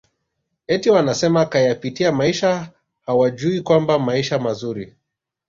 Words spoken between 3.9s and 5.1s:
maisha mazuri